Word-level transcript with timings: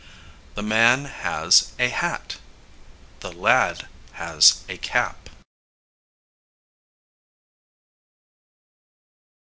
The 0.55 0.63
man 0.63 1.05
has 1.05 1.73
a 1.77 1.89
hat. 1.89 2.37
The 3.19 3.31
lad 3.31 3.87
has 4.13 4.63
a 4.67 4.79
cap. 4.79 5.29